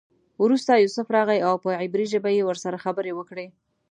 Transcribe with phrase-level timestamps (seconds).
[0.43, 3.47] وروسته یوسف راغی او په عبري ژبه یې ورسره خبرې وکړې.